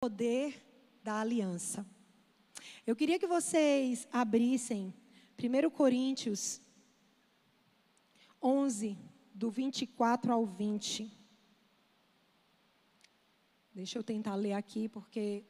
[0.00, 0.66] poder
[1.04, 1.86] da aliança.
[2.86, 4.94] Eu queria que vocês abrissem
[5.38, 6.58] 1 Coríntios
[8.42, 8.96] 11,
[9.34, 11.12] do 24 ao 20.
[13.74, 15.44] Deixa eu tentar ler aqui, porque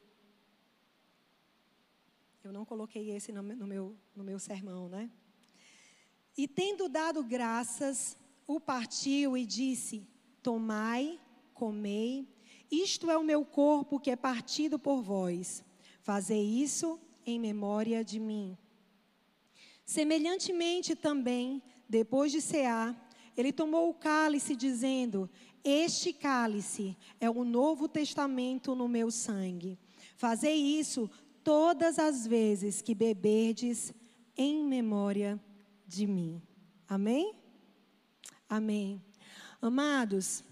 [2.43, 5.09] eu não coloquei esse no meu, no meu sermão, né?
[6.35, 10.05] E tendo dado graças, o partiu e disse:
[10.43, 11.17] Tomai,
[11.53, 12.27] comei,
[12.71, 15.63] isto é o meu corpo que é partido por vós.
[16.01, 18.57] Fazei isso em memória de mim.
[19.85, 22.95] Semelhantemente também, depois de cear,
[23.35, 25.29] ele tomou o cálice, dizendo:
[25.63, 29.77] Este cálice é o novo testamento no meu sangue.
[30.15, 31.09] Fazei isso
[31.43, 33.93] todas as vezes que beberdes
[34.37, 35.39] em memória
[35.85, 36.41] de mim.
[36.87, 37.33] Amém?
[38.47, 39.01] Amém.
[39.61, 40.43] Amados,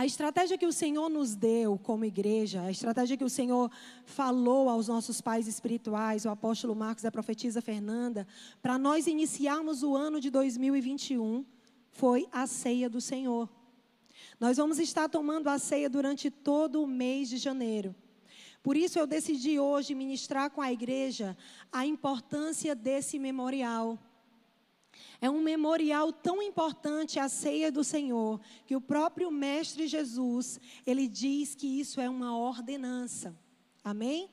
[0.00, 3.70] a estratégia que o Senhor nos deu como igreja, a estratégia que o Senhor
[4.06, 8.26] falou aos nossos pais espirituais, o apóstolo Marcos e a profetisa Fernanda,
[8.62, 11.44] para nós iniciarmos o ano de 2021,
[11.90, 13.46] foi a ceia do Senhor.
[14.40, 17.94] Nós vamos estar tomando a ceia durante todo o mês de janeiro.
[18.62, 21.36] Por isso eu decidi hoje ministrar com a igreja
[21.70, 23.98] a importância desse memorial.
[25.20, 31.06] É um memorial tão importante a ceia do Senhor, que o próprio mestre Jesus, ele
[31.06, 33.36] diz que isso é uma ordenança.
[33.84, 34.30] Amém?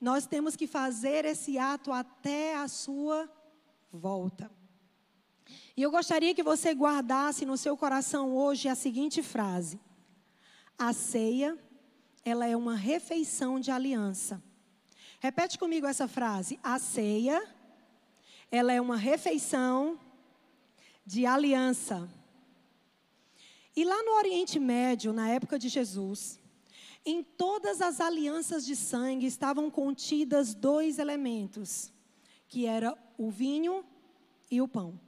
[0.00, 3.30] Nós temos que fazer esse ato até a sua
[3.92, 4.50] volta.
[5.76, 9.80] E eu gostaria que você guardasse no seu coração hoje a seguinte frase:
[10.78, 11.58] A ceia,
[12.24, 14.42] ela é uma refeição de aliança.
[15.20, 17.42] Repete comigo essa frase: A ceia,
[18.50, 19.98] ela é uma refeição
[21.10, 22.08] de aliança.
[23.74, 26.38] E lá no Oriente Médio, na época de Jesus,
[27.04, 31.92] em todas as alianças de sangue estavam contidas dois elementos,
[32.46, 33.84] que era o vinho
[34.48, 35.00] e o pão.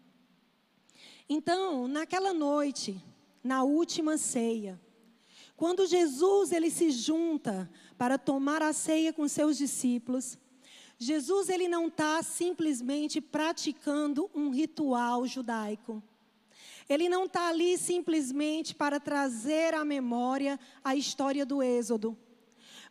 [1.29, 3.01] Então, naquela noite,
[3.41, 4.81] na última ceia,
[5.57, 10.37] quando Jesus ele se junta para tomar a ceia com seus discípulos,
[11.03, 16.03] Jesus ele não está simplesmente praticando um ritual judaico.
[16.89, 22.17] Ele não está ali simplesmente para trazer à memória a história do Êxodo.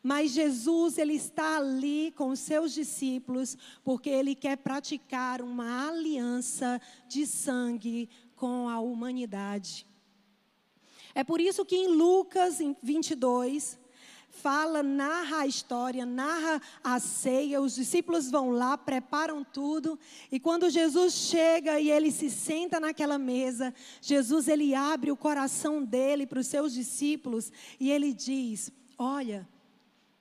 [0.03, 6.81] Mas Jesus, ele está ali com os seus discípulos, porque ele quer praticar uma aliança
[7.07, 9.88] de sangue com a humanidade.
[11.13, 13.77] É por isso que em Lucas 22,
[14.31, 17.62] fala, narra a história, narra a ceia.
[17.62, 20.00] Os discípulos vão lá, preparam tudo.
[20.31, 25.84] E quando Jesus chega e ele se senta naquela mesa, Jesus ele abre o coração
[25.84, 29.47] dele para os seus discípulos e ele diz: Olha,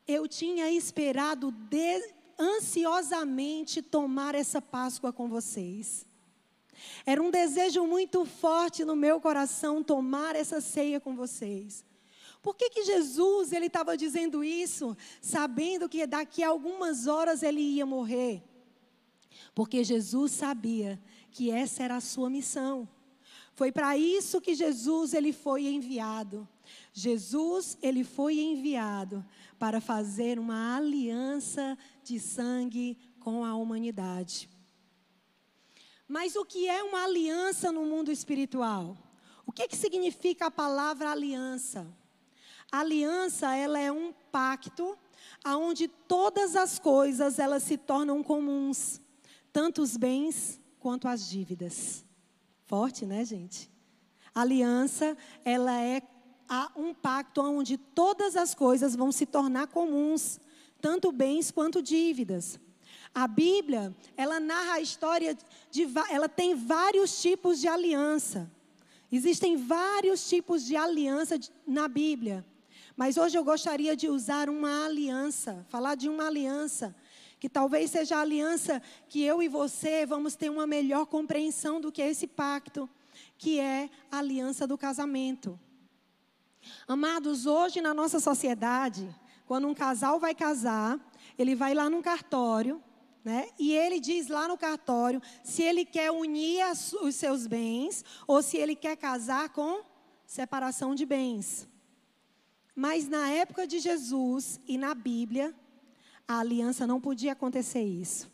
[0.06, 1.54] eu tinha esperado
[2.38, 6.06] ansiosamente tomar essa Páscoa com vocês.
[7.04, 11.84] Era um desejo muito forte no meu coração tomar essa ceia com vocês.
[12.42, 17.60] Por que, que Jesus ele estava dizendo isso, sabendo que daqui a algumas horas ele
[17.60, 18.42] ia morrer?
[19.54, 21.00] Porque Jesus sabia
[21.30, 22.88] que essa era a sua missão.
[23.54, 26.48] Foi para isso que Jesus ele foi enviado.
[26.94, 29.24] Jesus ele foi enviado
[29.58, 34.48] para fazer uma aliança de sangue com a humanidade.
[36.08, 38.96] Mas o que é uma aliança no mundo espiritual?
[39.44, 41.86] O que, que significa a palavra aliança?
[42.72, 44.97] A aliança, ela é um pacto
[45.42, 49.00] aonde todas as coisas elas se tornam comuns,
[49.53, 52.04] tanto os bens quanto as dívidas.
[52.66, 53.70] Forte, né, gente?
[54.34, 56.00] A aliança, ela é
[56.76, 60.41] um pacto onde todas as coisas vão se tornar comuns,
[60.80, 62.59] tanto bens quanto dívidas.
[63.14, 65.36] A Bíblia, ela narra a história
[65.70, 68.50] de ela tem vários tipos de aliança.
[69.10, 72.47] Existem vários tipos de aliança na Bíblia.
[73.00, 76.94] Mas hoje eu gostaria de usar uma aliança, falar de uma aliança,
[77.38, 81.91] que talvez seja a aliança que eu e você vamos ter uma melhor compreensão do
[81.91, 82.86] que é esse pacto,
[83.38, 85.58] que é a aliança do casamento.
[86.86, 89.08] Amados, hoje na nossa sociedade,
[89.46, 91.00] quando um casal vai casar,
[91.38, 92.82] ele vai lá num cartório,
[93.24, 93.48] né?
[93.58, 98.42] E ele diz lá no cartório se ele quer unir as, os seus bens ou
[98.42, 99.80] se ele quer casar com
[100.26, 101.69] separação de bens.
[102.80, 105.54] Mas na época de Jesus e na Bíblia,
[106.27, 108.32] a aliança não podia acontecer isso.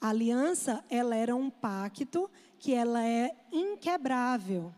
[0.00, 2.28] A aliança, ela era um pacto
[2.58, 4.74] que ela é inquebrável.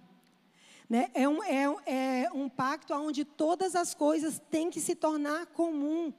[0.87, 1.11] Né?
[1.15, 6.13] É, um, é, é um pacto onde todas as coisas têm que se tornar comum.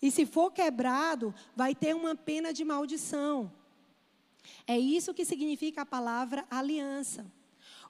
[0.00, 3.52] E se for quebrado, vai ter uma pena de maldição.
[4.68, 7.26] É isso que significa a palavra aliança.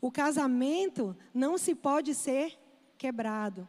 [0.00, 2.58] O casamento não se pode ser
[2.96, 3.68] quebrado.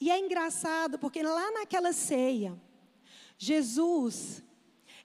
[0.00, 2.56] E é engraçado porque lá naquela ceia,
[3.36, 4.42] Jesus,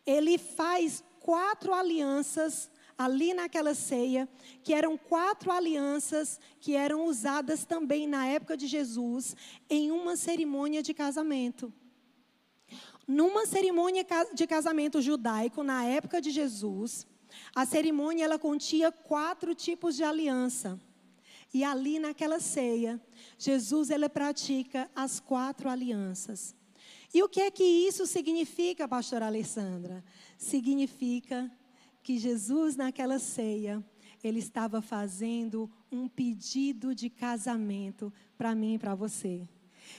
[0.06, 4.30] ele faz quatro alianças ali naquela ceia,
[4.64, 9.36] que eram quatro alianças que eram usadas também na época de Jesus
[9.70, 11.74] em uma cerimônia de casamento.
[13.08, 17.06] Numa cerimônia de casamento judaico, na época de Jesus,
[17.56, 20.80] a cerimônia ela continha quatro tipos de aliança.
[21.54, 23.00] E ali naquela ceia,
[23.38, 26.56] Jesus ele pratica as quatro alianças.
[27.14, 30.04] E o que é que isso significa, pastora Alessandra?
[30.36, 31.52] Significa
[32.02, 33.86] que Jesus naquela ceia,
[34.24, 39.48] ele estava fazendo um pedido de casamento para mim e para você.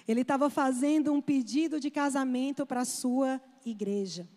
[0.09, 4.29] Ele estava fazendo um pedido de casamento para a sua igreja.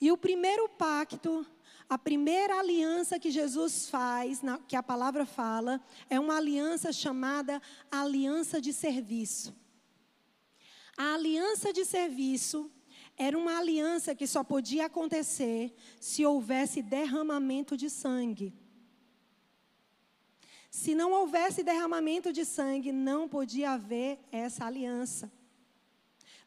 [0.00, 1.46] E o primeiro pacto,
[1.88, 7.60] a primeira aliança que Jesus faz, que a palavra fala, é uma aliança chamada
[7.90, 9.54] aliança de serviço.
[10.96, 12.70] A aliança de serviço
[13.16, 18.52] era uma aliança que só podia acontecer se houvesse derramamento de sangue.
[20.70, 25.30] Se não houvesse derramamento de sangue, não podia haver essa aliança.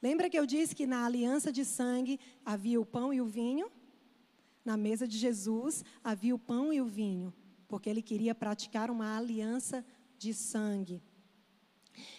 [0.02, 3.72] Lembra que eu disse que na aliança de sangue havia o pão e o vinho?
[4.68, 7.34] Na mesa de Jesus havia o pão e o vinho,
[7.70, 9.86] porque ele queria praticar uma aliança
[10.18, 11.02] de sangue.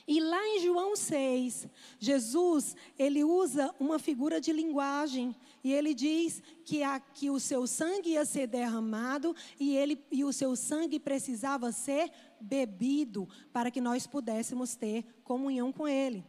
[0.07, 1.69] E lá em João 6,
[1.99, 8.25] Jesus, ele usa uma figura de linguagem e ele diz que, o seu sangue ia
[8.25, 12.11] ser derramado e, ele, e o seu sangue precisava ser
[12.41, 16.25] bebido para que nós pudéssemos ter comunhão com ele.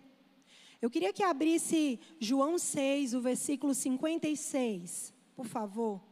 [0.82, 6.09] Eu queria que abrisse João 6, o versículo 56, por favor.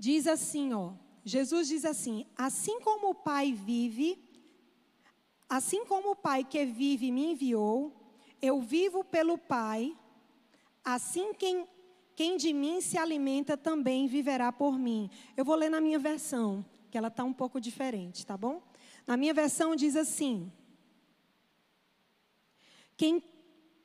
[0.00, 0.94] Diz assim, ó.
[1.24, 4.18] Jesus diz assim: Assim como o Pai vive,
[5.50, 7.92] Assim como o Pai que vive me enviou,
[8.40, 9.96] eu vivo pelo Pai,
[10.84, 11.66] assim quem,
[12.14, 15.10] quem de mim se alimenta também viverá por mim.
[15.36, 18.62] Eu vou ler na minha versão, que ela está um pouco diferente, tá bom?
[19.04, 20.52] Na minha versão diz assim:
[22.96, 23.20] quem,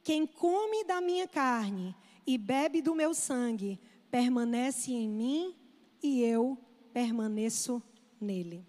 [0.04, 1.96] quem come da minha carne
[2.28, 3.80] e bebe do meu sangue,
[4.12, 5.65] permanece em mim
[6.06, 6.58] e eu
[6.94, 7.82] permaneço
[8.22, 8.64] nele.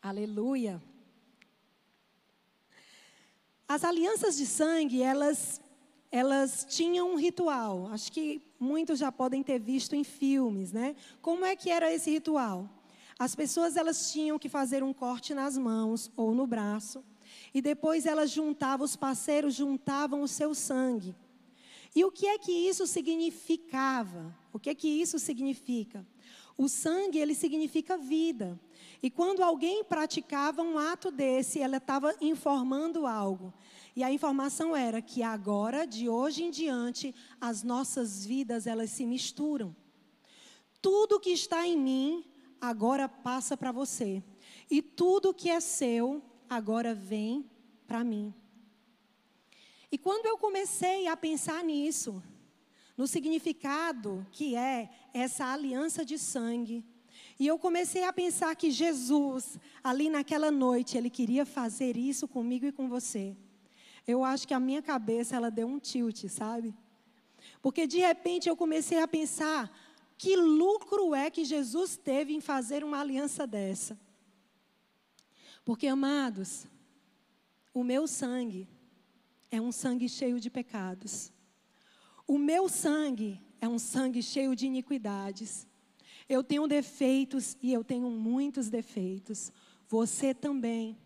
[0.00, 0.82] Aleluia.
[3.68, 5.60] As alianças de sangue, elas,
[6.10, 7.88] elas tinham um ritual.
[7.92, 10.96] Acho que muitos já podem ter visto em filmes, né?
[11.20, 12.68] Como é que era esse ritual?
[13.18, 17.04] As pessoas elas tinham que fazer um corte nas mãos ou no braço,
[17.54, 21.14] e depois elas juntavam, os parceiros juntavam o seu sangue.
[21.94, 24.34] E o que é que isso significava?
[24.52, 26.06] O que que isso significa?
[26.56, 28.60] O sangue, ele significa vida.
[29.02, 33.52] E quando alguém praticava um ato desse, ela estava informando algo.
[33.96, 39.06] E a informação era que agora, de hoje em diante, as nossas vidas elas se
[39.06, 39.74] misturam.
[40.80, 42.24] Tudo que está em mim
[42.60, 44.22] agora passa para você.
[44.70, 47.50] E tudo que é seu agora vem
[47.86, 48.34] para mim.
[49.90, 52.22] E quando eu comecei a pensar nisso,
[53.02, 56.84] no significado que é essa aliança de sangue,
[57.36, 62.64] e eu comecei a pensar que Jesus, ali naquela noite, ele queria fazer isso comigo
[62.64, 63.36] e com você.
[64.06, 66.72] Eu acho que a minha cabeça ela deu um tilt, sabe?
[67.60, 69.68] Porque de repente eu comecei a pensar
[70.16, 73.98] que lucro é que Jesus teve em fazer uma aliança dessa.
[75.64, 76.68] Porque amados,
[77.74, 78.68] o meu sangue
[79.50, 81.31] é um sangue cheio de pecados.
[82.26, 85.66] O meu sangue é um sangue cheio de iniquidades.
[86.28, 89.52] Eu tenho defeitos e eu tenho muitos defeitos.
[89.88, 90.96] Você também.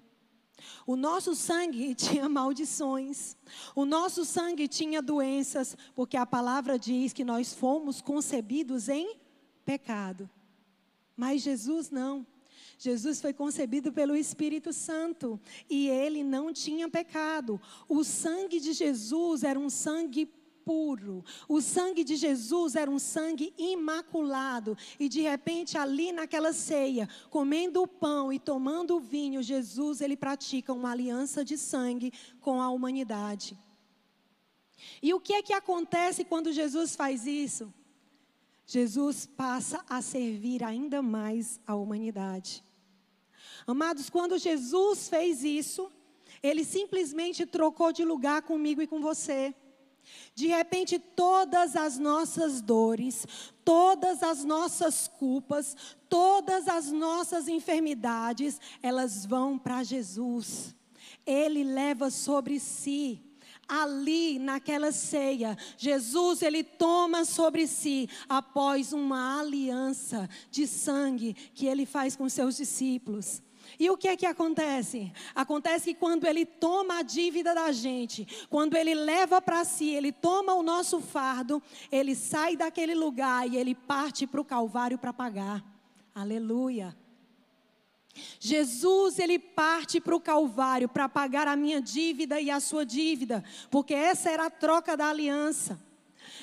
[0.87, 3.37] O nosso sangue tinha maldições.
[3.75, 9.17] O nosso sangue tinha doenças, porque a palavra diz que nós fomos concebidos em
[9.65, 10.31] pecado.
[11.17, 12.27] Mas Jesus não.
[12.79, 17.61] Jesus foi concebido pelo Espírito Santo e ele não tinha pecado.
[17.89, 20.27] O sangue de Jesus era um sangue
[20.67, 21.25] puro.
[21.49, 24.77] O sangue de Jesus era um sangue imaculado.
[24.99, 30.17] E de repente, ali naquela ceia, comendo o pão e tomando o vinho, Jesus ele
[30.17, 33.57] pratica uma aliança de sangue com a humanidade.
[35.01, 37.73] E o que é que acontece quando Jesus faz isso?
[38.67, 42.65] Jesus passa a servir ainda mais a humanidade.
[43.65, 45.91] Amados, quando Jesus fez isso,
[46.43, 49.55] ele simplesmente trocou de lugar comigo e com você.
[50.35, 53.27] De repente, todas as nossas dores,
[53.65, 55.77] todas as nossas culpas,
[56.09, 60.75] todas as nossas enfermidades, elas vão para Jesus.
[61.25, 63.23] Ele leva sobre si
[63.69, 71.85] ali naquela ceia, Jesus ele toma sobre si após uma aliança de sangue que ele
[71.85, 73.43] faz com seus discípulos.
[73.79, 75.13] E o que é que acontece?
[75.35, 80.13] Acontece que quando ele toma a dívida da gente, quando ele leva para si, ele
[80.13, 85.13] toma o nosso fardo, ele sai daquele lugar e ele parte para o Calvário para
[85.13, 85.65] pagar.
[86.15, 86.97] Aleluia.
[88.41, 93.45] Jesus, ele parte para o Calvário para pagar a minha dívida e a sua dívida,
[93.71, 95.79] porque essa era a troca da aliança.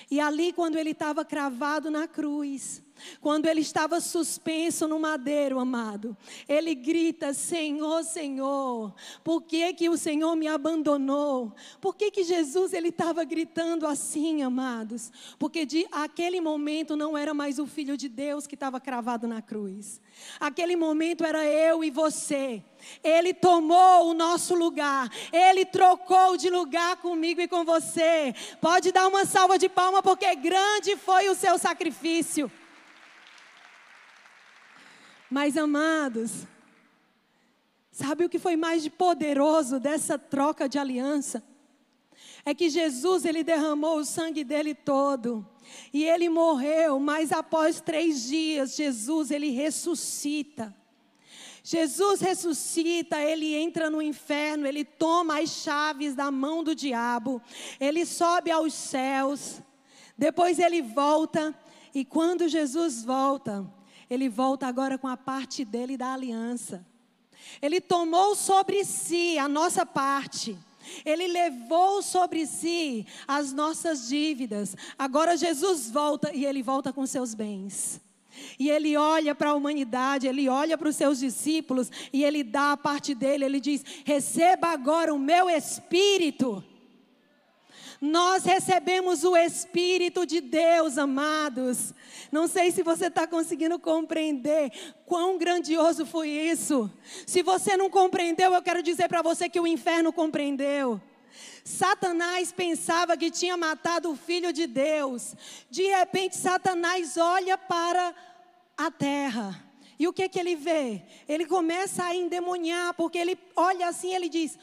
[0.09, 2.83] E ali, quando ele estava cravado na cruz,
[3.21, 6.15] quando ele estava suspenso no madeiro, amado,
[6.47, 8.93] ele grita: Senhor, Senhor,
[9.23, 11.53] por que, que o Senhor me abandonou?
[11.79, 15.11] Por que, que Jesus ele estava gritando assim, amados?
[15.37, 19.41] Porque de aquele momento não era mais o Filho de Deus que estava cravado na
[19.41, 20.01] cruz.
[20.39, 22.63] Aquele momento era eu e você.
[23.03, 25.09] Ele tomou o nosso lugar.
[25.31, 28.33] Ele trocou de lugar comigo e com você.
[28.61, 32.51] Pode dar uma salva de palma, porque grande foi o seu sacrifício.
[35.33, 36.45] Mas, amados,
[37.91, 41.43] sabe o que foi mais poderoso dessa troca de aliança?
[42.45, 45.43] É que Jesus, ele derramou o sangue dele todo.
[45.91, 50.71] E ele morreu, mas após três dias, Jesus, ele ressuscita.
[51.63, 57.41] Jesus ressuscita, ele entra no inferno, ele toma as chaves da mão do diabo,
[57.79, 59.63] ele sobe aos céus,
[60.15, 61.57] depois ele volta,
[61.91, 63.67] e quando Jesus volta,
[64.09, 66.85] ele volta agora com a parte dele da aliança.
[67.61, 70.57] Ele tomou sobre si a nossa parte.
[71.05, 74.75] Ele levou sobre si as nossas dívidas.
[74.97, 78.01] Agora Jesus volta e ele volta com seus bens.
[78.59, 82.73] E ele olha para a humanidade, ele olha para os seus discípulos e ele dá
[82.73, 83.45] a parte dele.
[83.45, 86.63] Ele diz: Receba agora o meu espírito.
[88.05, 91.93] Nós recebemos o Espírito de Deus, amados.
[92.33, 94.73] Não sei se você está conseguindo compreender
[95.05, 96.91] quão grandioso foi isso.
[97.25, 101.01] Se você não compreendeu, eu quero dizer para você que o inferno compreendeu.
[101.63, 105.33] Satanás pensava que tinha matado o filho de Deus.
[105.69, 108.13] De repente, Satanás olha para
[108.77, 109.63] a terra.
[109.97, 111.03] E o que que ele vê?
[111.25, 114.59] Ele começa a endemoniar, porque ele olha assim ele diz: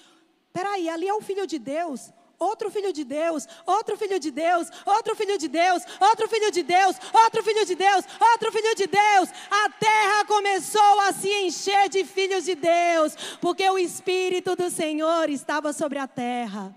[0.52, 4.68] Peraí, ali é o filho de Deus outro filho de Deus, outro filho de Deus,
[4.86, 8.86] outro filho de Deus, outro filho de Deus, outro filho de Deus, outro filho de
[8.86, 9.28] Deus.
[9.50, 15.28] A terra começou a se encher de filhos de Deus, porque o Espírito do Senhor
[15.28, 16.74] estava sobre a terra.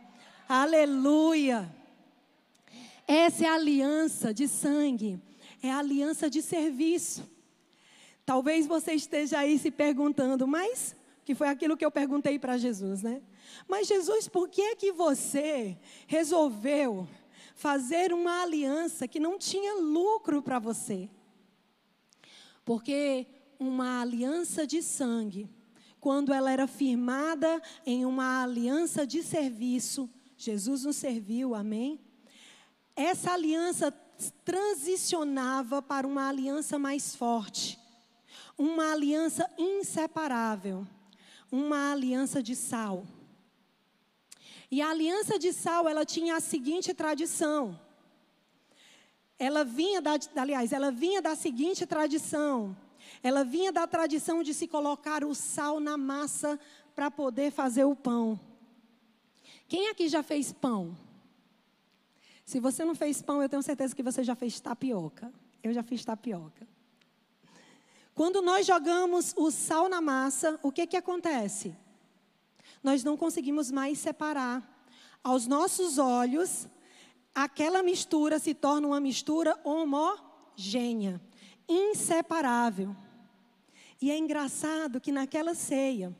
[0.48, 1.74] Aleluia.
[3.08, 5.20] Essa é a aliança de sangue,
[5.62, 7.24] é a aliança de serviço.
[8.25, 13.01] Talvez você esteja aí se perguntando, mas que foi aquilo que eu perguntei para Jesus,
[13.01, 13.22] né?
[13.67, 17.07] Mas Jesus, por que é que você resolveu
[17.55, 21.10] fazer uma aliança que não tinha lucro para você?
[22.65, 23.27] Porque
[23.60, 25.50] uma aliança de sangue,
[26.00, 32.00] quando ela era firmada em uma aliança de serviço, Jesus nos serviu, amém?
[32.95, 33.91] Essa aliança
[34.43, 37.79] transicionava para uma aliança mais forte,
[38.57, 40.86] uma aliança inseparável,
[41.51, 43.05] uma aliança de sal.
[44.70, 47.79] E a aliança de sal, ela tinha a seguinte tradição.
[49.38, 52.75] Ela vinha da, aliás, ela vinha da seguinte tradição.
[53.22, 56.60] Ela vinha da tradição de se colocar o sal na massa
[56.96, 58.39] para poder fazer o pão.
[59.67, 60.96] Quem aqui já fez pão?
[62.46, 65.34] Se você não fez pão, eu tenho certeza que você já fez tapioca.
[65.63, 66.67] Eu já fiz tapioca.
[68.13, 71.75] Quando nós jogamos o sal na massa, o que que acontece?
[72.83, 74.69] Nós não conseguimos mais separar.
[75.23, 76.67] Aos nossos olhos,
[77.33, 81.21] aquela mistura se torna uma mistura homogênea,
[81.67, 82.93] inseparável.
[84.01, 86.13] E é engraçado que naquela ceia,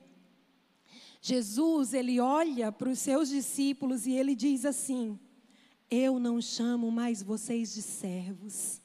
[1.22, 5.20] Jesus, ele olha para os seus discípulos e ele diz assim:
[5.90, 8.82] Eu não chamo mais vocês de servos,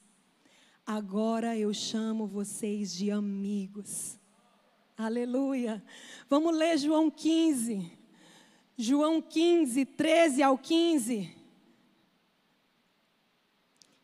[0.84, 4.17] agora eu chamo vocês de amigos.
[5.00, 5.80] Aleluia.
[6.28, 7.88] Vamos ler João 15.
[8.76, 11.32] João 15, 13 ao 15.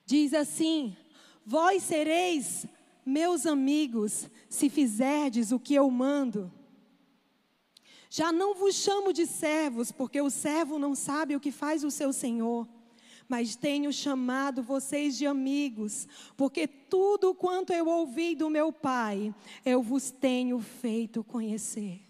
[0.06, 0.96] Diz assim:
[1.44, 2.64] Vós sereis
[3.04, 6.48] meus amigos, se fizerdes o que eu mando.
[8.08, 11.90] Já não vos chamo de servos, porque o servo não sabe o que faz o
[11.90, 12.68] seu senhor,
[13.28, 19.82] mas tenho chamado vocês de amigos, porque tudo quanto eu ouvi do meu Pai, eu
[19.82, 22.00] vos tenho feito conhecer.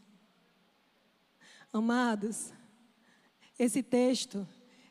[1.72, 2.52] Amados,
[3.58, 4.46] esse texto,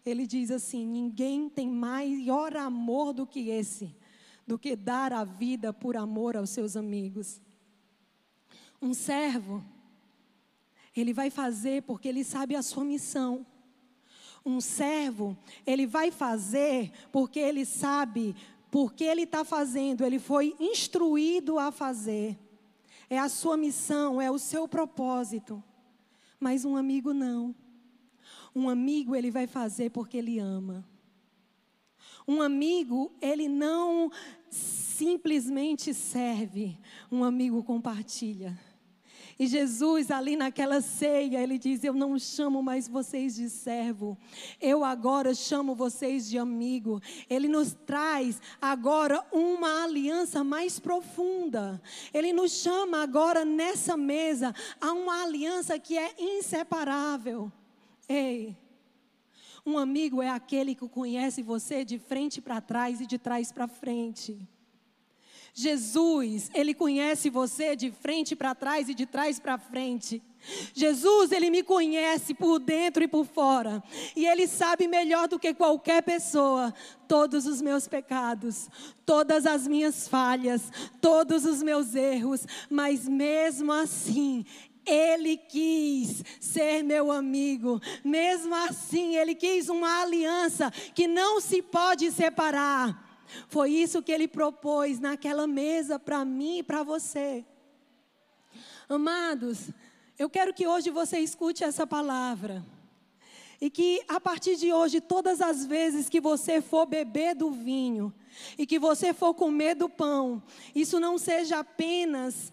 [0.05, 3.95] ele diz assim: ninguém tem maior amor do que esse
[4.45, 7.41] do que dar a vida por amor aos seus amigos.
[8.81, 9.63] Um servo,
[10.95, 13.45] ele vai fazer porque ele sabe a sua missão.
[14.45, 18.35] Um servo, ele vai fazer porque ele sabe
[18.73, 22.35] porque ele está fazendo, ele foi instruído a fazer.
[23.07, 25.63] É a sua missão, é o seu propósito.
[26.39, 27.53] Mas um amigo não.
[28.55, 30.83] Um amigo ele vai fazer porque ele ama.
[32.27, 34.11] Um amigo, ele não
[34.49, 36.75] simplesmente serve,
[37.11, 38.59] um amigo compartilha.
[39.37, 44.17] E Jesus, ali naquela ceia, ele diz: Eu não chamo mais vocês de servo,
[44.61, 47.01] eu agora chamo vocês de amigo.
[47.29, 51.81] Ele nos traz agora uma aliança mais profunda.
[52.13, 57.51] Ele nos chama agora nessa mesa a uma aliança que é inseparável.
[58.07, 58.55] Ei,
[59.65, 63.67] um amigo é aquele que conhece você de frente para trás e de trás para
[63.67, 64.47] frente.
[65.53, 70.21] Jesus, ele conhece você de frente para trás e de trás para frente.
[70.73, 73.81] Jesus, ele me conhece por dentro e por fora.
[74.15, 76.73] E ele sabe melhor do que qualquer pessoa
[77.07, 78.67] todos os meus pecados,
[79.05, 84.43] todas as minhas falhas, todos os meus erros, mas mesmo assim,
[84.85, 92.11] ele quis ser meu amigo, mesmo assim, ele quis uma aliança que não se pode
[92.11, 93.02] separar.
[93.47, 97.45] Foi isso que ele propôs naquela mesa para mim e para você.
[98.87, 99.69] Amados,
[100.17, 102.63] eu quero que hoje você escute essa palavra.
[103.61, 108.13] E que a partir de hoje, todas as vezes que você for beber do vinho
[108.57, 110.43] e que você for comer do pão,
[110.75, 112.51] isso não seja apenas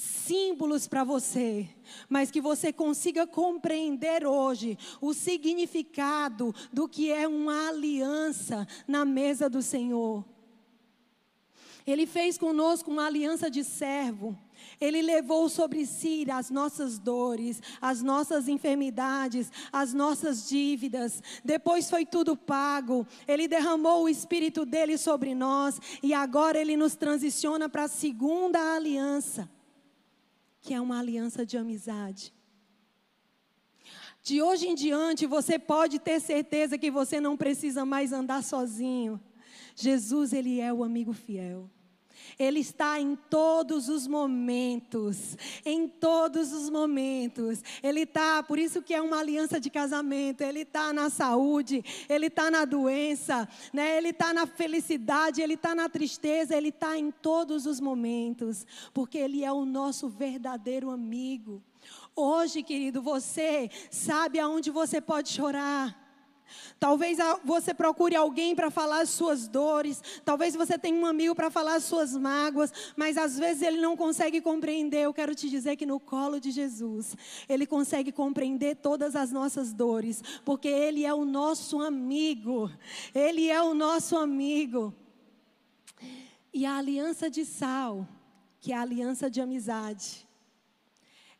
[0.00, 1.68] símbolos para você,
[2.08, 9.48] mas que você consiga compreender hoje o significado do que é uma aliança na mesa
[9.48, 10.24] do Senhor.
[11.86, 14.38] Ele fez conosco uma aliança de servo.
[14.78, 21.22] Ele levou sobre si as nossas dores, as nossas enfermidades, as nossas dívidas.
[21.42, 23.06] Depois foi tudo pago.
[23.26, 28.74] Ele derramou o espírito dele sobre nós e agora ele nos transiciona para a segunda
[28.74, 29.48] aliança
[30.68, 32.30] que é uma aliança de amizade.
[34.22, 39.18] De hoje em diante, você pode ter certeza que você não precisa mais andar sozinho.
[39.74, 41.70] Jesus, ele é o amigo fiel.
[42.38, 47.62] Ele está em todos os momentos, em todos os momentos.
[47.82, 50.42] Ele está, por isso que é uma aliança de casamento.
[50.42, 53.96] Ele está na saúde, ele está na doença, né?
[53.96, 59.18] Ele está na felicidade, ele está na tristeza, ele está em todos os momentos, porque
[59.18, 61.62] ele é o nosso verdadeiro amigo.
[62.14, 66.07] Hoje, querido, você sabe aonde você pode chorar.
[66.78, 71.50] Talvez você procure alguém para falar as suas dores, talvez você tenha um amigo para
[71.50, 75.02] falar as suas mágoas, mas às vezes ele não consegue compreender.
[75.02, 77.16] Eu quero te dizer que no colo de Jesus,
[77.48, 82.70] ele consegue compreender todas as nossas dores, porque ele é o nosso amigo.
[83.14, 84.94] Ele é o nosso amigo.
[86.52, 88.06] E a aliança de sal,
[88.60, 90.26] que é a aliança de amizade,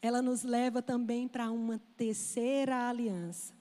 [0.02, 3.57] ela nos leva também para uma terceira aliança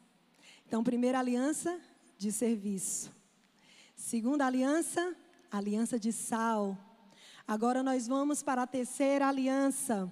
[0.68, 1.80] então, primeira aliança
[2.18, 3.10] de serviço.
[3.96, 5.16] Segunda aliança,
[5.50, 6.78] aliança de sal.
[7.48, 10.12] Agora nós vamos para a terceira aliança,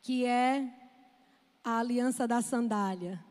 [0.00, 0.72] que é
[1.62, 3.22] a aliança da sandália.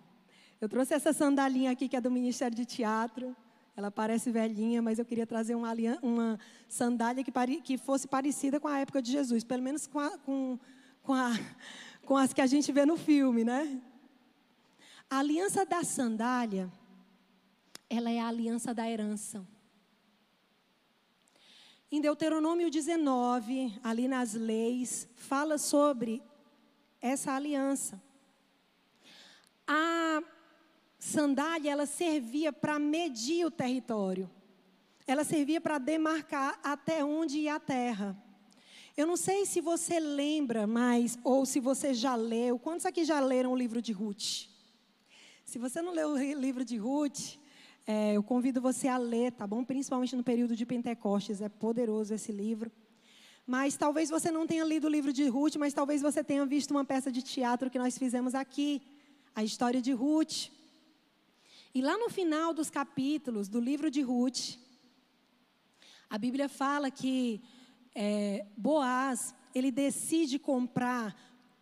[0.61, 3.35] Eu trouxe essa sandalinha aqui que é do Ministério de Teatro.
[3.75, 5.73] Ela parece velhinha, mas eu queria trazer uma,
[6.03, 9.99] uma sandália que, pare, que, fosse parecida com a época de Jesus, pelo menos com,
[9.99, 10.59] a, com,
[11.01, 11.31] com, a,
[12.05, 13.81] com as que a gente vê no filme, né?
[15.09, 16.71] A aliança da sandália,
[17.89, 19.43] ela é a aliança da herança.
[21.91, 26.21] Em Deuteronômio 19, ali nas leis, fala sobre
[27.01, 27.99] essa aliança.
[29.65, 30.21] A
[30.99, 34.29] sandália, ela servia para medir o território.
[35.07, 38.15] Ela servia para demarcar até onde ia a terra.
[38.95, 42.59] Eu não sei se você lembra mais, ou se você já leu.
[42.59, 44.58] Quantos aqui já leram o livro de Ruth?
[45.49, 47.21] Se você não leu o livro de Ruth,
[47.87, 49.63] É, eu convido você a ler, tá bom?
[49.63, 52.71] Principalmente no período de Pentecostes, é poderoso esse livro.
[53.47, 56.69] Mas talvez você não tenha lido o livro de Ruth, mas talvez você tenha visto
[56.69, 58.79] uma peça de teatro que nós fizemos aqui,
[59.33, 60.51] a história de Ruth.
[61.73, 64.41] E lá no final dos capítulos do livro de Ruth,
[66.07, 67.41] a Bíblia fala que
[67.95, 71.15] é, Boaz, ele decide comprar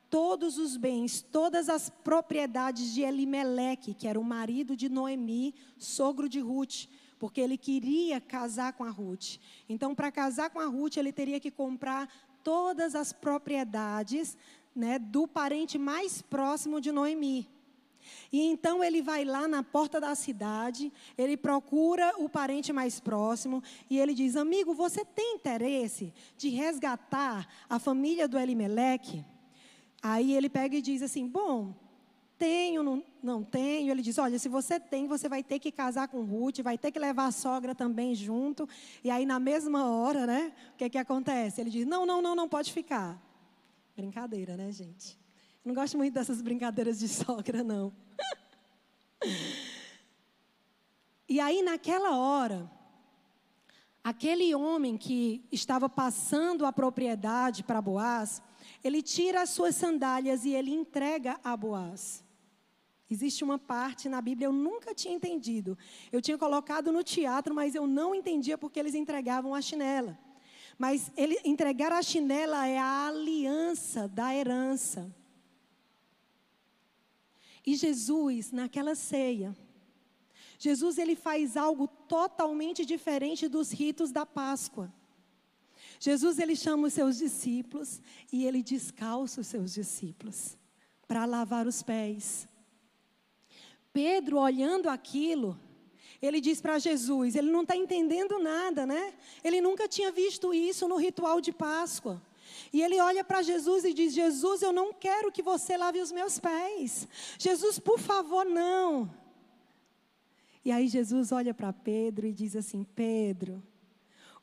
[0.09, 6.29] todos os bens, todas as propriedades de Elimeleque, que era o marido de Noemi, sogro
[6.29, 6.87] de Ruth,
[7.19, 9.37] porque ele queria casar com a Ruth.
[9.67, 12.07] Então, para casar com a Ruth, ele teria que comprar
[12.43, 14.37] todas as propriedades
[14.75, 17.49] né, do parente mais próximo de Noemi.
[18.31, 23.61] E então ele vai lá na porta da cidade, ele procura o parente mais próximo
[23.89, 29.25] e ele diz: Amigo, você tem interesse de resgatar a família do Elimeleque?
[30.01, 31.73] Aí ele pega e diz assim: Bom,
[32.37, 33.91] tenho, não, não tenho.
[33.91, 36.91] Ele diz: Olha, se você tem, você vai ter que casar com Ruth, vai ter
[36.91, 38.67] que levar a sogra também junto.
[39.03, 40.53] E aí, na mesma hora, né?
[40.73, 41.61] O que, que acontece?
[41.61, 43.21] Ele diz: Não, não, não, não pode ficar.
[43.95, 45.17] Brincadeira, né, gente?
[45.65, 47.91] Não gosto muito dessas brincadeiras de sogra, não.
[51.27, 52.71] e aí, naquela hora,
[54.03, 58.41] aquele homem que estava passando a propriedade para Boaz,
[58.83, 62.23] ele tira as suas sandálias e ele entrega a Boaz.
[63.09, 65.77] Existe uma parte na Bíblia eu nunca tinha entendido.
[66.11, 70.17] Eu tinha colocado no teatro, mas eu não entendia porque eles entregavam a chinela.
[70.77, 75.13] Mas ele, entregar a chinela é a aliança da herança.
[77.65, 79.55] E Jesus, naquela ceia,
[80.59, 84.93] Jesus ele faz algo totalmente diferente dos ritos da Páscoa.
[85.99, 90.57] Jesus ele chama os seus discípulos e ele descalça os seus discípulos
[91.07, 92.47] para lavar os pés.
[93.91, 95.59] Pedro, olhando aquilo,
[96.21, 99.13] ele diz para Jesus, ele não está entendendo nada, né?
[99.43, 102.21] Ele nunca tinha visto isso no ritual de Páscoa.
[102.71, 106.11] E ele olha para Jesus e diz: Jesus, eu não quero que você lave os
[106.11, 107.07] meus pés.
[107.37, 109.11] Jesus, por favor, não.
[110.63, 113.61] E aí Jesus olha para Pedro e diz assim: Pedro,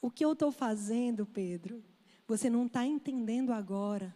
[0.05, 1.83] o que eu estou fazendo, Pedro,
[2.27, 4.15] você não está entendendo agora,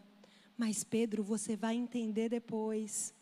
[0.55, 3.15] mas Pedro, você vai entender depois.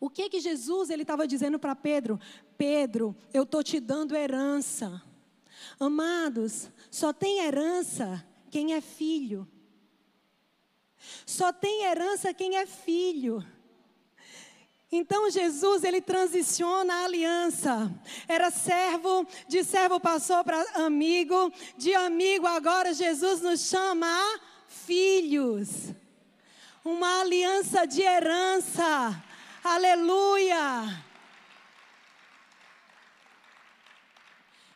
[0.00, 2.18] O que que Jesus ele estava dizendo para Pedro?
[2.58, 5.00] Pedro, eu estou te dando herança.
[5.78, 9.46] Amados, só tem herança quem é filho.
[11.24, 13.40] Só tem herança quem é filho.
[14.94, 17.90] Então Jesus, ele transiciona a aliança.
[18.28, 25.94] Era servo, de servo passou para amigo, de amigo agora Jesus nos chama a filhos.
[26.84, 29.24] Uma aliança de herança.
[29.64, 31.02] Aleluia!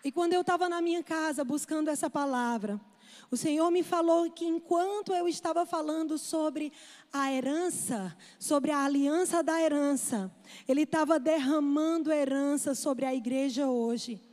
[0.02, 2.80] E quando eu estava na minha casa buscando essa palavra,
[3.30, 6.72] o Senhor me falou que enquanto eu estava falando sobre
[7.12, 10.32] a herança, sobre a aliança da herança,
[10.66, 14.25] Ele estava derramando herança sobre a igreja hoje.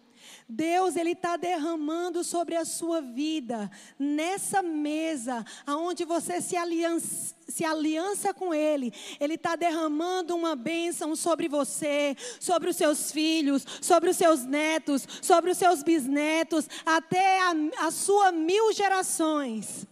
[0.55, 7.65] Deus ele está derramando sobre a sua vida nessa mesa, aonde você se aliança, se
[7.65, 14.11] aliança com Ele, Ele está derramando uma bênção sobre você, sobre os seus filhos, sobre
[14.11, 17.53] os seus netos, sobre os seus bisnetos, até a,
[17.87, 19.87] a sua mil gerações.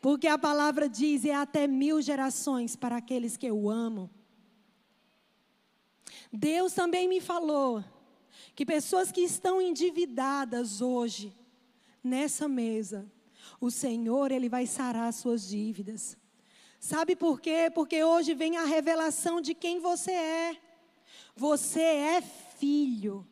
[0.00, 4.10] Porque a palavra diz: é até mil gerações para aqueles que eu amo.
[6.32, 7.84] Deus também me falou
[8.54, 11.34] que pessoas que estão endividadas hoje,
[12.02, 13.10] nessa mesa,
[13.60, 16.16] o Senhor, Ele vai sarar suas dívidas.
[16.78, 17.70] Sabe por quê?
[17.74, 20.56] Porque hoje vem a revelação de quem você é.
[21.34, 23.26] Você é filho.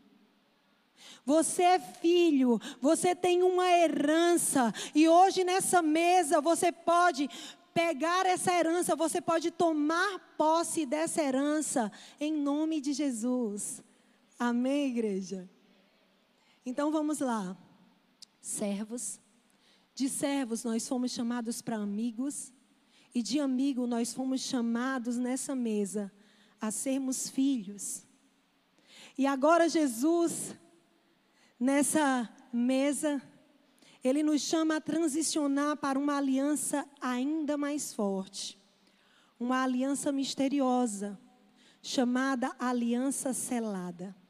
[1.25, 7.31] Você é filho, você tem uma herança, e hoje nessa mesa você pode
[7.73, 13.83] pegar essa herança, você pode tomar posse dessa herança, em nome de Jesus.
[14.45, 15.49] Amém, igreja?
[16.67, 17.57] Então vamos lá.
[18.41, 19.21] Servos.
[19.95, 22.53] De servos nós fomos chamados para amigos.
[23.15, 26.11] E de amigo nós fomos chamados nessa mesa
[26.61, 28.05] a sermos filhos.
[29.17, 30.57] E agora Jesus,
[31.61, 33.23] nessa mesa,
[34.03, 38.61] ele nos chama a transicionar para uma aliança ainda mais forte.
[39.39, 41.17] Uma aliança misteriosa,
[41.81, 44.21] chamada aliança selada.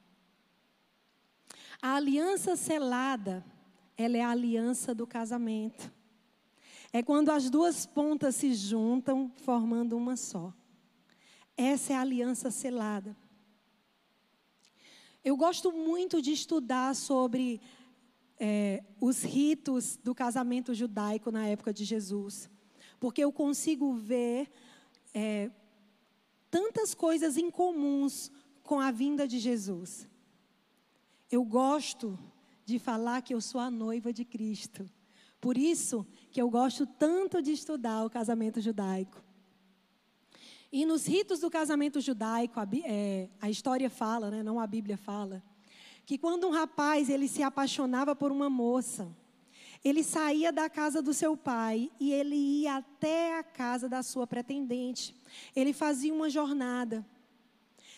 [1.85, 3.45] A aliança selada,
[3.97, 5.93] ela é a aliança do casamento.
[6.93, 10.55] É quando as duas pontas se juntam, formando uma só.
[11.57, 13.17] Essa é a aliança selada.
[15.25, 17.61] Eu gosto muito de estudar sobre
[18.39, 22.49] é, os ritos do casamento judaico na época de Jesus,
[23.01, 24.49] porque eu consigo ver
[25.13, 25.51] é,
[26.49, 28.31] tantas coisas incomuns
[28.63, 30.09] com a vinda de Jesus.
[31.33, 32.19] Eu gosto
[32.63, 34.87] de falar que eu sou a noiva de Cristo.
[35.41, 39.25] Por isso que eu gosto tanto de estudar o casamento judaico.
[40.71, 44.99] E nos ritos do casamento judaico, a, é, a história fala, né, não a Bíblia
[44.99, 45.43] fala,
[46.05, 49.11] que quando um rapaz ele se apaixonava por uma moça,
[49.83, 54.27] ele saía da casa do seu pai e ele ia até a casa da sua
[54.27, 55.17] pretendente.
[55.57, 57.07] Ele fazia uma jornada.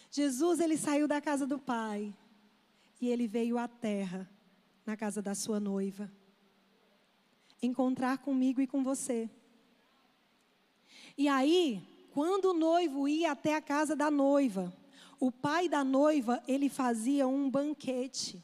[0.09, 2.15] Jesus ele saiu da casa do pai
[3.05, 4.27] e ele veio à terra,
[4.87, 6.11] na casa da sua noiva,
[7.61, 9.29] encontrar comigo e com você.
[11.17, 14.75] E aí, quando o noivo ia até a casa da noiva,
[15.21, 18.43] o pai da noiva, ele fazia um banquete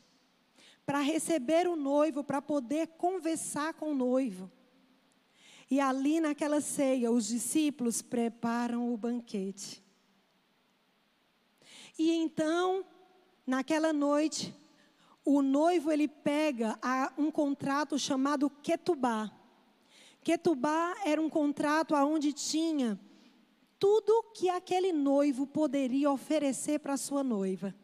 [0.84, 4.52] para receber o noivo, para poder conversar com o noivo.
[5.70, 9.82] E ali naquela ceia, os discípulos preparam o banquete.
[11.98, 12.84] E então,
[13.46, 14.54] naquela noite,
[15.24, 16.78] o noivo ele pega
[17.16, 19.30] um contrato chamado Ketubá.
[20.22, 22.98] Ketubá era um contrato aonde tinha
[23.78, 27.74] tudo que aquele noivo poderia oferecer para sua noiva.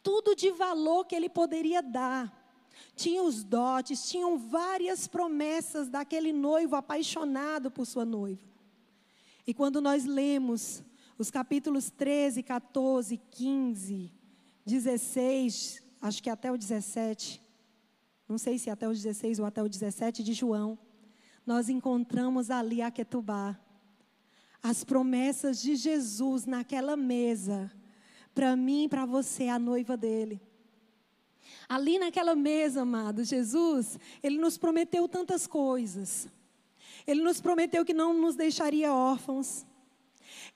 [0.00, 2.32] Tudo de valor que ele poderia dar.
[2.94, 8.46] Tinha os dotes, tinham várias promessas daquele noivo apaixonado por sua noiva.
[9.44, 10.84] E quando nós lemos
[11.18, 14.12] os capítulos 13, 14, 15,
[14.64, 17.42] 16, acho que até o 17,
[18.28, 20.78] não sei se até o 16 ou até o 17 de João,
[21.44, 23.58] nós encontramos ali a Ketubá
[24.62, 27.70] as promessas de Jesus naquela mesa,
[28.34, 30.40] para mim e para você, a noiva dele.
[31.68, 36.28] Ali naquela mesa, amado, Jesus, ele nos prometeu tantas coisas.
[37.06, 39.66] Ele nos prometeu que não nos deixaria órfãos.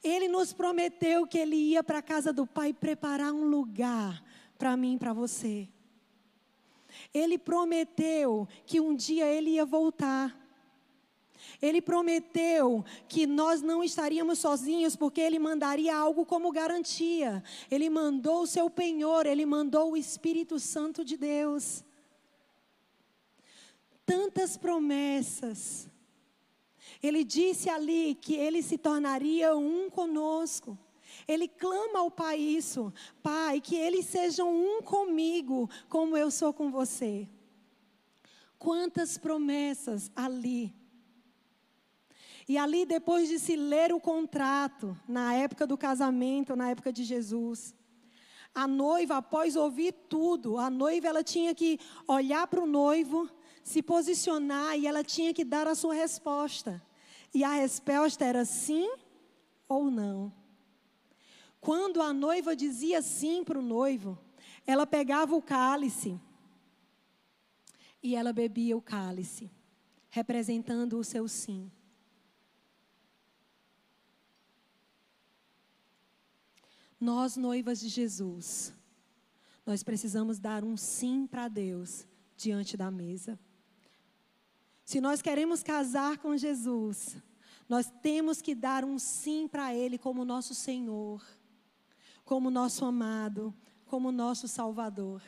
[0.02, 4.22] Ele nos prometeu que ele ia para a casa do Pai preparar um lugar
[4.58, 5.68] para mim e para você.
[7.12, 10.36] Ele prometeu que um dia ele ia voltar.
[11.60, 17.42] Ele prometeu que nós não estaríamos sozinhos, porque Ele mandaria algo como garantia.
[17.70, 21.84] Ele mandou o seu penhor, Ele mandou o Espírito Santo de Deus.
[24.04, 25.88] Tantas promessas.
[27.02, 30.78] Ele disse ali que Ele se tornaria um conosco.
[31.26, 36.70] Ele clama ao Pai isso, Pai, que eles sejam um comigo, como eu sou com
[36.70, 37.28] você.
[38.58, 40.74] Quantas promessas ali
[42.48, 47.04] e ali, depois de se ler o contrato, na época do casamento, na época de
[47.04, 47.74] Jesus,
[48.54, 53.28] a noiva, após ouvir tudo, a noiva ela tinha que olhar para o noivo,
[53.62, 56.82] se posicionar e ela tinha que dar a sua resposta.
[57.32, 58.90] E a resposta era sim
[59.68, 60.32] ou não.
[61.60, 64.18] Quando a noiva dizia sim para o noivo,
[64.66, 66.20] ela pegava o cálice
[68.02, 69.50] e ela bebia o cálice,
[70.10, 71.70] representando o seu sim.
[77.00, 78.74] Nós, noivas de Jesus,
[79.64, 83.38] nós precisamos dar um sim para Deus diante da mesa.
[84.92, 87.16] Se nós queremos casar com Jesus,
[87.66, 91.24] nós temos que dar um sim para Ele como nosso Senhor,
[92.26, 93.55] como nosso amado,
[93.87, 95.22] como nosso Salvador.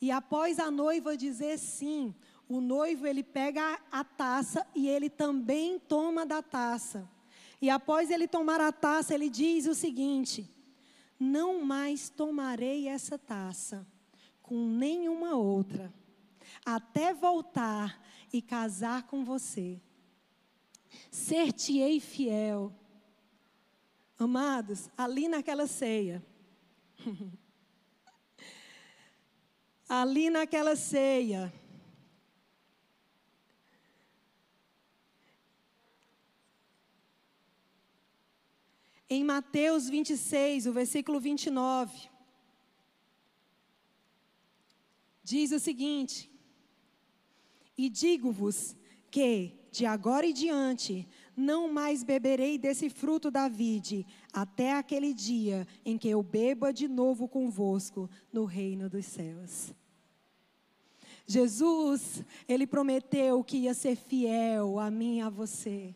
[0.00, 2.14] E após a noiva dizer sim,
[2.48, 7.10] o noivo ele pega a taça e ele também toma da taça.
[7.60, 10.48] E após ele tomar a taça, ele diz o seguinte:
[11.18, 13.84] Não mais tomarei essa taça
[14.40, 15.92] com nenhuma outra,
[16.64, 18.00] até voltar
[18.32, 19.80] e casar com você.
[21.10, 22.72] Ser-te-ei fiel.
[24.18, 26.24] Amados, ali naquela ceia,
[29.88, 31.52] ali naquela ceia,
[39.08, 42.08] em Mateus 26, o versículo 29.
[45.22, 46.30] Diz o seguinte:
[47.78, 48.76] E digo-vos
[49.10, 55.66] que, de agora em diante, não mais beberei desse fruto da vide, até aquele dia
[55.84, 59.72] em que eu beba de novo convosco no reino dos céus.
[61.24, 65.94] Jesus, ele prometeu que ia ser fiel a mim e a você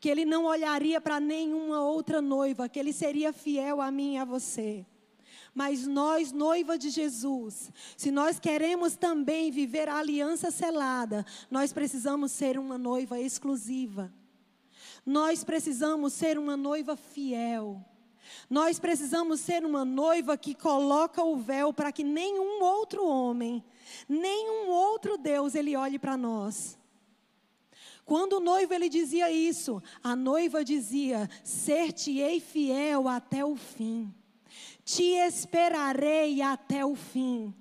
[0.00, 4.18] que ele não olharia para nenhuma outra noiva, que ele seria fiel a mim e
[4.18, 4.84] a você.
[5.54, 12.32] Mas nós, noiva de Jesus, se nós queremos também viver a aliança selada, nós precisamos
[12.32, 14.12] ser uma noiva exclusiva.
[15.04, 17.84] Nós precisamos ser uma noiva fiel.
[18.48, 23.64] Nós precisamos ser uma noiva que coloca o véu para que nenhum outro homem,
[24.08, 26.78] nenhum outro Deus ele olhe para nós.
[28.04, 34.12] Quando o noivo ele dizia isso, a noiva dizia: "Ser-te-ei fiel até o fim.
[34.88, 37.54] Te esperarei até o fim."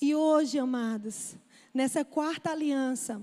[0.00, 1.34] E hoje, amados,
[1.74, 3.20] nessa quarta aliança,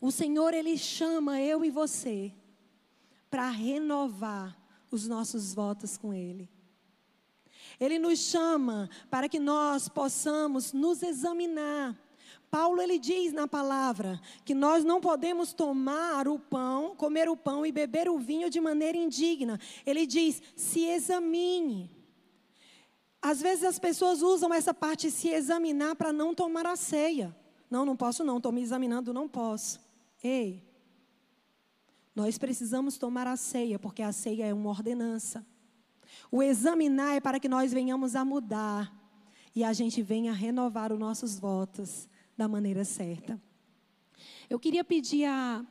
[0.00, 2.32] o Senhor ele chama eu e você
[3.28, 4.56] para renovar
[4.88, 6.48] os nossos votos com Ele.
[7.80, 11.98] Ele nos chama para que nós possamos nos examinar.
[12.50, 17.64] Paulo ele diz na palavra que nós não podemos tomar o pão, comer o pão
[17.64, 19.60] e beber o vinho de maneira indigna.
[19.84, 21.90] Ele diz: se examine.
[23.20, 27.36] Às vezes as pessoas usam essa parte se examinar para não tomar a ceia.
[27.70, 29.80] Não, não posso não, estou me examinando, não posso.
[30.22, 30.62] Ei,
[32.14, 35.44] nós precisamos tomar a ceia, porque a ceia é uma ordenança.
[36.30, 38.92] O examinar é para que nós venhamos a mudar
[39.54, 42.08] e a gente venha renovar os nossos votos
[42.38, 43.38] da maneira certa.
[44.48, 45.66] Eu queria pedir a,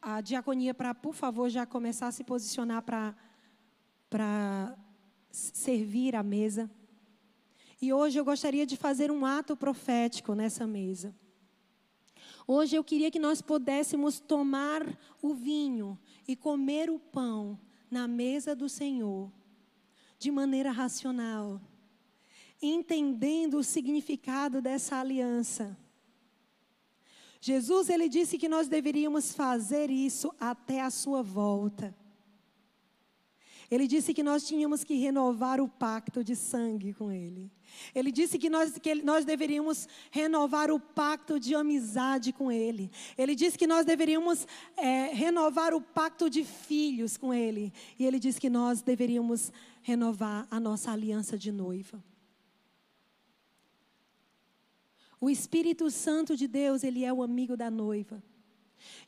[0.00, 2.82] a diaconia para, por favor, já começar a se posicionar
[4.10, 4.78] para
[5.30, 6.70] servir a mesa.
[7.80, 11.14] E hoje eu gostaria de fazer um ato profético nessa mesa.
[12.46, 14.86] Hoje eu queria que nós pudéssemos tomar
[15.20, 17.58] o vinho e comer o pão
[17.90, 19.32] na mesa do Senhor
[20.18, 21.60] de maneira racional,
[22.60, 25.76] entendendo o significado dessa aliança.
[27.46, 31.94] Jesus ele disse que nós deveríamos fazer isso até a sua volta.
[33.70, 37.48] Ele disse que nós tínhamos que renovar o pacto de sangue com Ele.
[37.94, 42.90] Ele disse que nós, que nós deveríamos renovar o pacto de amizade com Ele.
[43.16, 44.44] Ele disse que nós deveríamos
[44.76, 47.72] é, renovar o pacto de filhos com Ele.
[47.96, 52.02] E Ele disse que nós deveríamos renovar a nossa aliança de noiva.
[55.20, 58.22] O Espírito Santo de Deus, Ele é o amigo da noiva.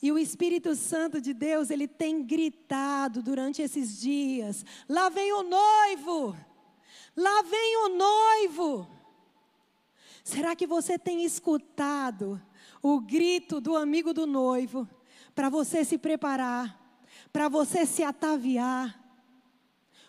[0.00, 5.42] E o Espírito Santo de Deus, ele tem gritado durante esses dias: lá vem o
[5.42, 6.36] noivo,
[7.16, 8.88] lá vem o noivo.
[10.22, 12.40] Será que você tem escutado
[12.82, 14.88] o grito do amigo do noivo
[15.34, 16.78] para você se preparar,
[17.32, 19.04] para você se ataviar?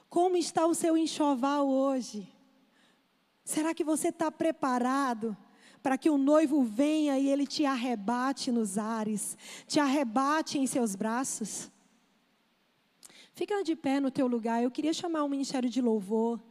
[0.10, 2.28] Como está o seu enxoval hoje?
[3.46, 5.38] Será que você está preparado?
[5.82, 9.38] Para que o noivo venha e ele te arrebate nos ares,
[9.68, 11.72] te arrebate em seus braços.
[13.34, 14.62] Fica de pé no teu lugar.
[14.62, 16.42] Eu queria chamar o ministério de louvor.